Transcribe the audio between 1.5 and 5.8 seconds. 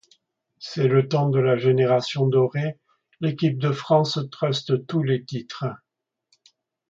génération dorée, l'équipe de France truste tous les titres.